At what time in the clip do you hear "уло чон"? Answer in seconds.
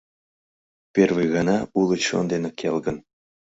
1.79-2.25